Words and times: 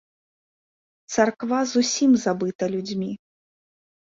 Царква 1.17 1.59
зусім 1.73 2.11
забыта 2.25 2.63
людзьмі. 2.77 3.11